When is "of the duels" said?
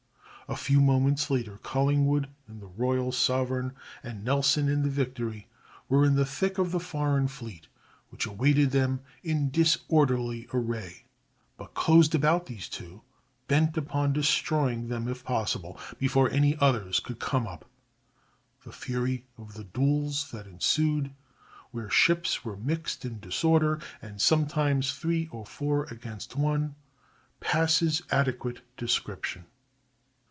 19.37-20.31